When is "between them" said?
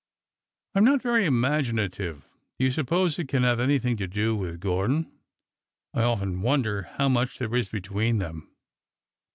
7.69-8.49